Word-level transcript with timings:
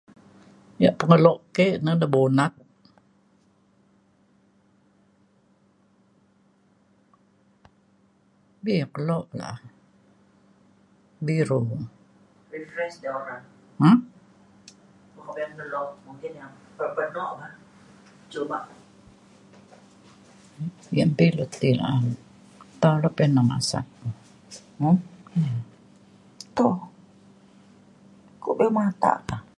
yak 0.83 0.95
pengelo 0.99 1.33
ke 1.55 1.67
na 1.83 1.91
na 2.01 2.07
bonut. 2.13 2.53